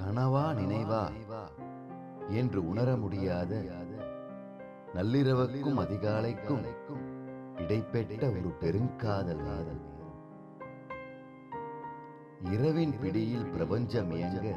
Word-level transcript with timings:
கனவா 0.00 0.44
நினைவா 0.58 1.04
என்று 2.28 2.68
உணர 2.68 2.96
முடியாத 2.96 3.62
நள்ளிரவுக்கும் 4.94 5.80
அதிகாலைக்கும் 5.84 6.62
இடைப்பெற்ற 7.56 8.28
ஒரு 8.28 8.50
பெருங்காதல் 8.60 9.42
நேரம். 9.42 9.82
இரவின் 12.50 12.94
பிடியில் 13.00 13.46
பிரபஞ்சம் 13.46 14.10
இயங்க 14.10 14.54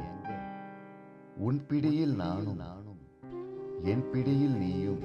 உன் 1.36 1.66
பிடியில் 1.66 2.14
நானும் 2.14 2.62
என் 3.82 4.10
பிடியில் 4.10 4.56
நீயும் 4.56 5.02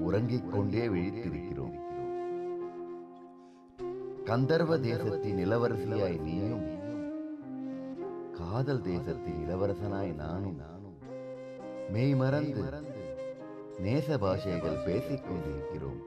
உறங்கிக் 0.00 0.52
கொண்டே 0.52 0.88
விழித்திருக்கிறோம். 0.88 1.76
கந்தர்வ 4.24 4.78
தேசத்தின் 4.78 5.36
இளவரசியாய் 5.36 6.20
நீயும் 6.20 6.81
காதல் 8.38 8.82
தேசத்தில் 8.82 9.40
இளவரசனாய் 9.44 10.14
நானும் 10.14 10.58
மெய் 11.90 12.14
மறந்து 12.14 12.62
நேச 13.78 14.18
பாஷைகள் 14.18 14.82
பேசிக் 14.84 15.24
கொண்டிருக்கிறோம். 15.24 16.00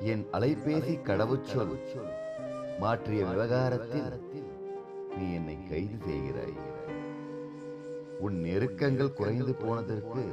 என் 0.00 0.24
அலைபேசி 0.32 0.94
கடவுச்சொல் 1.02 1.76
மாற்றிய 2.78 3.24
விவகாரத்தில் 3.24 4.10
நீ 5.16 5.32
என்னை 5.34 5.56
கைது 5.70 5.98
செய்கிறாய். 6.06 6.58
உன் 8.18 8.38
நெருக்கங்கள் 8.44 9.12
குறைந்து 9.12 9.54
போனதற்கு 9.54 10.24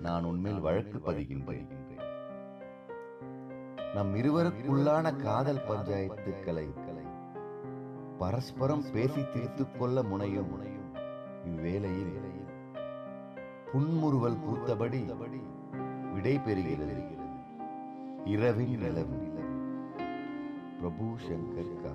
நான் 0.00 0.24
உன்மேல் 0.24 0.60
வழக்கு 0.60 0.98
பதிகின்றேன். 0.98 1.68
நம் 3.94 4.14
இருவருக்குள்ளான 4.14 5.16
காதல் 5.16 5.66
பஞ்சாயத்துக்களை 5.68 6.66
பரஸ்பரம் 8.20 8.84
பேசி 8.92 9.20
தீர்த்துக் 9.34 9.78
கொள்ள 9.78 10.02
முனையும் 10.02 10.50
முனையும் 10.50 10.94
இவ்வேளையில் 11.44 12.18
புன்முறுவல் 13.72 14.36
பூத்தபடி 14.36 15.04
விடை 16.12 16.36
பெறுகிறது. 16.36 17.06
இரவின் 18.24 18.78
நிலவு 18.78 19.32
பிரபு 20.76 21.16
சங்கர் 21.28 21.80
கா. 21.82 21.94